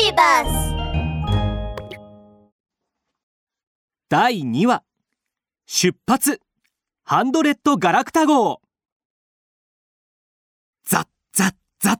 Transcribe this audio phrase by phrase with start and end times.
[0.00, 0.74] ビバス
[4.08, 4.82] 第2話。
[5.66, 6.40] 出発。
[7.04, 8.62] ハンドレッドガラクタ号。
[10.86, 11.98] ザッザッザッ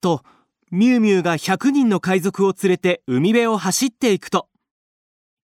[0.00, 0.22] と
[0.70, 4.48] ミュウミュウが100人の海賊を連れて海辺を走っていくと。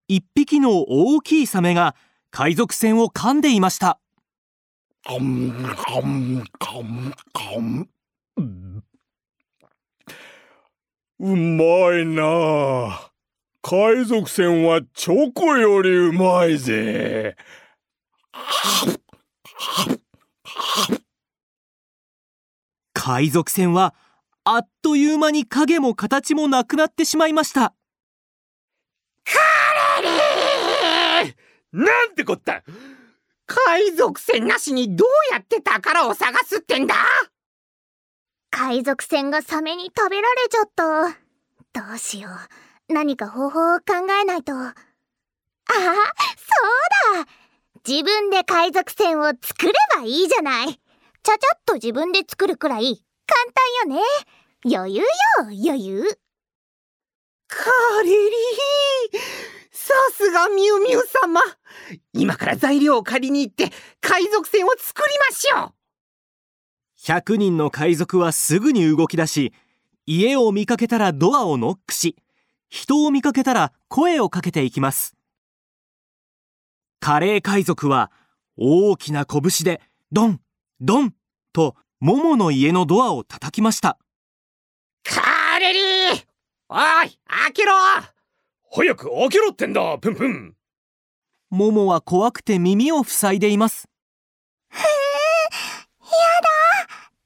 [0.07, 1.93] 一匹の大きいサメが
[2.31, 3.99] 海賊船を噛んでいました。
[5.03, 7.89] カムカムカムカム
[11.19, 12.23] うまいな
[12.93, 13.11] あ。
[13.61, 17.35] 海賊船はチョコよりうまいぜ。
[22.93, 23.95] 海賊船は
[24.43, 27.73] あっという間に影も形もなくなってしまいました。
[31.71, 32.63] なんてこった！
[33.45, 36.95] 海賊船なしにどうやって宝を探すってんだ？
[38.59, 41.09] 海賊船がサメに食べられちゃった。
[41.79, 42.29] どうしよ
[42.89, 42.91] う。
[42.91, 44.51] 何か方法を考えないと。
[44.53, 44.73] ああ、
[45.75, 45.93] そう
[47.23, 47.27] だ
[47.87, 50.69] 自分で海賊船を作ればいいじゃない。
[50.69, 50.79] ちゃ
[51.23, 53.51] ちゃっと自分で作るくらい簡
[53.85, 54.03] 単よね。
[54.65, 55.07] 余裕よ、
[55.39, 56.03] 余裕。
[57.47, 57.69] カ
[58.03, 59.19] レリー
[59.71, 61.41] さすがミュウミュウ様
[62.11, 65.76] 今から材料を借りに行って海賊船を作りましょう
[66.99, 69.53] 100人の海賊はすぐに動き出し
[70.05, 72.15] 家を見かけたらドアをノックし
[72.69, 75.15] 人を見かけたら声をかけていきます。
[76.99, 78.11] カレー海賊は
[78.57, 79.81] 大きな拳で
[80.11, 80.41] ドン
[80.81, 81.13] ドン
[81.53, 83.97] とモモの家のドアを叩きました。
[85.03, 86.25] カレリー
[86.69, 87.73] おい開けろ。
[88.71, 90.55] 早く開けろってんだプンプン。
[91.49, 93.87] モモは怖くて耳を塞いでいます。
[94.69, 94.87] へえ、や
[96.41, 96.49] だ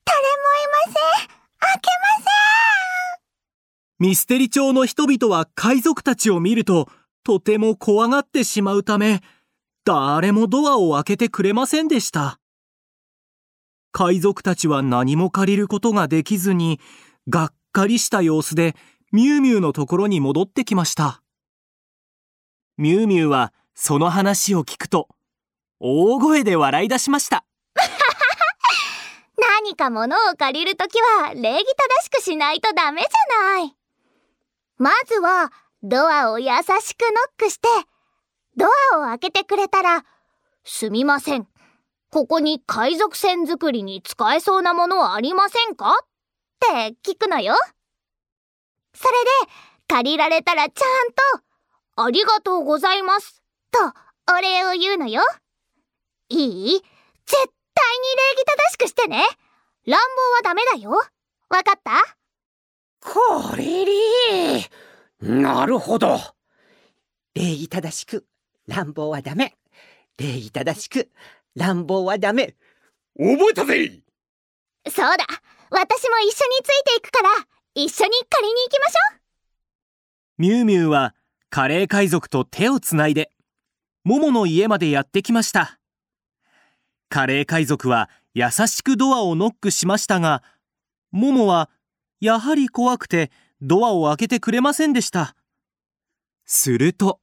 [0.05, 0.23] 誰も
[0.63, 1.27] いません
[1.57, 2.29] 開けませ
[4.01, 6.89] ミステリ町の人々は海賊たちを見ると
[7.23, 9.21] とても怖がってしまうため
[9.85, 12.39] 誰もドアを開けてくれませんでした。
[13.91, 16.79] 海賊たちは何も借りることができずに
[17.29, 18.75] がっかりした様子で
[19.11, 21.21] ミュウミュウのところに戻ってきました。
[22.77, 25.09] ミュウミュウはその話を聞くと
[25.79, 27.45] 大声で笑い出しました。
[29.37, 31.63] 何か物を借りるときは礼儀正
[32.03, 33.80] しくしないとダメじゃない。
[34.81, 35.51] まずは
[35.83, 36.81] ドアを優しくノッ
[37.37, 37.67] クして、
[38.57, 38.65] ド
[38.95, 40.03] アを開けてくれたら、
[40.63, 41.47] すみません。
[42.09, 45.99] ここに海賊船作りに使えそうなものはありませんか？
[46.01, 46.07] っ
[46.59, 47.53] て聞くのよ。
[48.95, 49.13] それ
[49.45, 49.53] で
[49.87, 53.43] 借りられたらちゃんと、ありがとうございます。
[53.69, 53.79] と
[54.35, 55.21] お礼を言うのよ。
[56.29, 56.71] いい？
[56.73, 56.83] 絶
[57.29, 59.23] 対に礼儀正しくしてね。
[59.85, 60.89] 乱暴はダメだよ。
[60.89, 61.91] わかった？
[63.01, 66.17] カレリーなるほど
[67.35, 68.25] 礼儀正しく
[68.67, 69.57] 乱暴はダメ
[70.17, 71.11] 礼儀正しく
[71.55, 72.55] 乱暴はダメ
[73.17, 74.01] 覚えたぜ
[74.89, 75.25] そうだ。
[75.69, 77.29] 私も一緒についていくから、
[77.75, 79.21] 一緒に借りに行きましょう。
[80.37, 81.13] ミュウミュウは
[81.49, 83.31] カレー海賊と手をつないで、
[84.03, 85.79] モモの家までやってきました。
[87.09, 90.41] カレー海賊は優しくドアをノックしましたが、
[91.11, 91.69] モモは
[92.21, 95.35] やはり怖くてドアを開けてくれませんでした。
[96.45, 97.19] すると、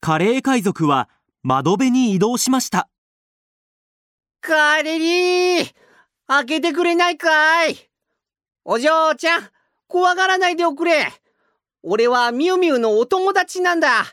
[0.00, 1.08] カレー海賊は
[1.42, 2.88] 窓辺に移動しました。
[4.40, 5.74] カレリー
[6.28, 7.90] 開けてくれないかい？
[8.64, 9.48] お嬢ちゃん
[9.88, 11.12] 怖がらないでおくれ
[11.82, 14.04] 俺はミュウミュウのお友達なんだ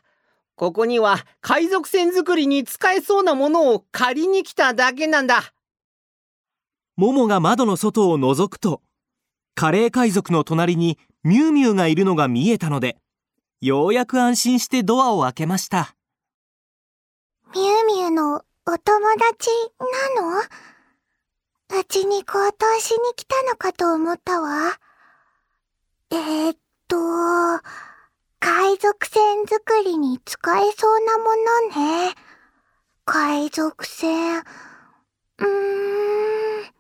[0.56, 5.54] ここには海賊船作りに使えそうなものを借りに来ただけなんだ
[6.98, 8.82] モモが窓の外を覗くと、
[9.56, 12.98] カレー海賊の隣にミュウミュウがいるのが見えたので、
[13.62, 15.96] ようやく安心してドアを開けました。
[17.54, 18.42] ミュウミュウのお
[18.78, 18.80] 友
[19.18, 19.50] 達
[20.16, 20.42] なの？
[21.80, 24.78] うちに強盗しに来たのかと思ったわ。
[26.10, 26.58] えー、っ
[26.88, 26.98] と、
[28.40, 32.14] 海賊船作りに使えそうなものね。
[33.06, 34.40] 海賊船。
[34.40, 36.72] うーん。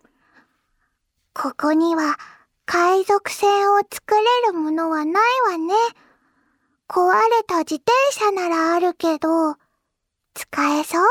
[1.34, 2.18] ここには
[2.66, 4.22] 海賊船を作れ
[4.52, 5.74] るものはないわね。
[6.88, 9.56] 壊れた自転車ならあるけど、
[10.34, 11.04] 使えそう？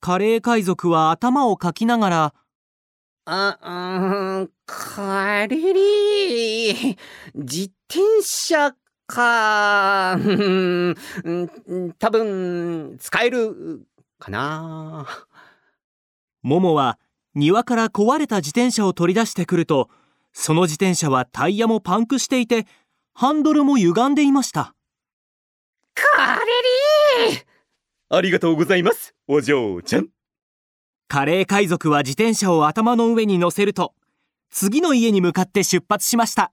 [0.00, 2.34] カレー海賊は頭をかきながら、
[3.24, 6.98] あ、うーん、カレリー
[7.34, 8.74] 自転車
[9.06, 10.18] か、
[11.98, 13.86] 多分、使える
[14.18, 15.06] かな。
[16.42, 16.98] モモは
[17.36, 19.88] 庭から壊れた自転車を取り出してくると、
[20.32, 22.66] その自転車はタイヤもパンクしていて、
[23.14, 24.74] ハンドルも歪んでいました。
[25.94, 26.44] カレ
[27.30, 27.44] リー
[28.08, 30.08] ありがとうございます、お嬢ちゃん。
[31.08, 33.94] カレー海賊は自転車を頭の上に乗せると、
[34.50, 36.52] 次の家に向かって出発しました。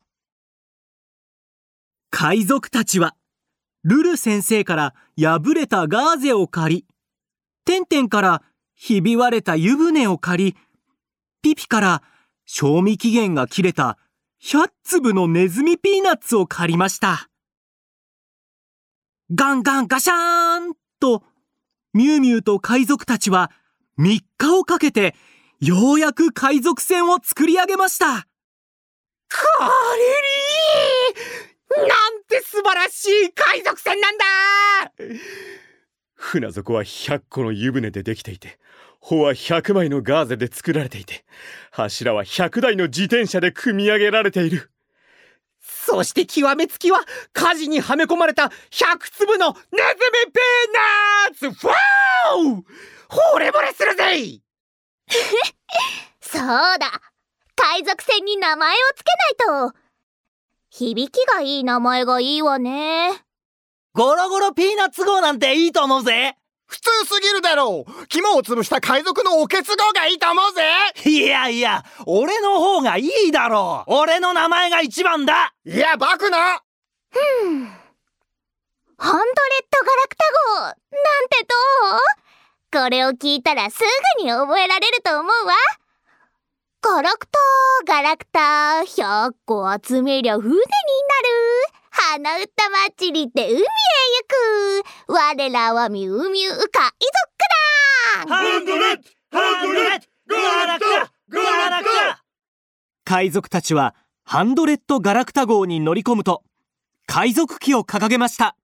[2.10, 3.16] 海賊たちは、
[3.84, 6.86] ルル先生から破れたガーゼを借り、
[7.66, 8.44] テンテンから
[8.76, 10.58] ひび割れた湯船を借り、
[11.42, 12.04] ピピから
[12.52, 14.00] 賞味期限が切れた
[14.44, 17.30] 100粒のネズミピーナッツを借りました。
[19.32, 21.22] ガンガンガシャーンと、
[21.94, 23.52] ミュウミュウと海賊たちは
[24.00, 25.14] 3日をかけて、
[25.60, 28.08] ようやく海賊船を作り上げました。
[29.28, 29.44] カ
[29.96, 30.08] レ
[31.78, 34.26] リーなんて素晴らしい海賊船なんだ
[36.30, 38.60] 船底は100個の湯船でできていて、
[39.00, 41.26] 帆は100枚のガーゼで作られていて、
[41.72, 44.70] 柱は100台の自転車で組み上げられている。
[45.60, 47.02] そして極めつきは
[47.34, 48.52] 舵にはめ込まれた100
[49.12, 50.74] 粒のネズミピー
[51.24, 51.52] ナッツ！
[51.52, 52.64] ファー
[53.36, 54.40] 惚れ惚れするぜ
[56.22, 56.44] そう
[56.78, 57.02] だ。
[57.56, 59.78] 海賊船に名前をつけないと。
[60.70, 63.29] 響きがいい名前がいいわね
[64.00, 66.38] ゴロゴロピーナッツ号なんていいと思うぜ。
[66.68, 67.92] 普通すぎるだろう。
[68.08, 70.64] 肝を潰した海賊のおけつ号がいいと思うぜ。
[71.06, 73.94] いやいや俺の方がいいだろう。
[73.94, 75.54] 俺の名前が一番だ。
[75.66, 76.38] いやバクな。
[76.38, 76.62] ハ
[77.12, 77.52] ン
[79.02, 79.26] ドレッ
[79.70, 80.24] ドガラクタ
[80.56, 80.76] 号なん
[81.28, 81.46] て
[82.72, 82.84] どう？
[82.86, 83.80] これを聞いたらす
[84.20, 85.54] ぐに覚えられると思うわ。
[86.82, 87.38] ガラクタ
[87.86, 90.56] ガラクタ100個集めりゃ船に
[92.18, 93.66] なる花歌祭りで海へ行
[95.06, 95.14] く。
[95.14, 96.70] 我らはミュウミュウ海賊
[98.26, 102.24] 団ハンドレッドハンドレッドガラクタガラクタ
[103.06, 106.44] 海賊たちはハンドレッドガラクタ号に乗り込むと、
[107.06, 108.56] 海賊旗を掲げました。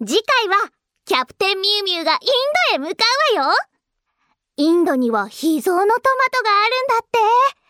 [0.00, 0.70] 次回は
[1.04, 3.54] キャプテンミュウミュウがインドへ向かうわよ。
[4.56, 7.61] インドには秘蔵のトマトがあるんだって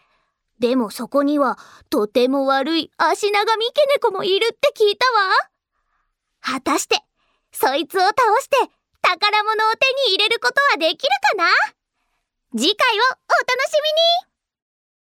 [0.63, 1.59] でもそこには
[1.91, 5.29] とても悪い足長三毛猫もいるって聞いたわ。
[6.41, 7.01] 果たして
[7.51, 8.57] そいつを倒して
[9.03, 11.49] 宝物を手に入れることはできるかな？
[12.57, 13.73] 次回をお楽し
[14.23, 14.32] みに。